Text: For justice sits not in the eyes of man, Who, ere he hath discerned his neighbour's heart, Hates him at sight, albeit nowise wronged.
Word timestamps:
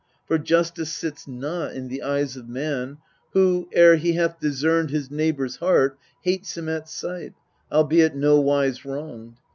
For 0.25 0.39
justice 0.39 0.91
sits 0.91 1.27
not 1.27 1.73
in 1.75 1.87
the 1.87 2.01
eyes 2.01 2.35
of 2.35 2.49
man, 2.49 2.97
Who, 3.33 3.69
ere 3.71 3.97
he 3.97 4.13
hath 4.13 4.39
discerned 4.39 4.89
his 4.89 5.11
neighbour's 5.11 5.57
heart, 5.57 5.95
Hates 6.23 6.57
him 6.57 6.67
at 6.67 6.89
sight, 6.89 7.35
albeit 7.71 8.15
nowise 8.15 8.83
wronged. 8.83 9.37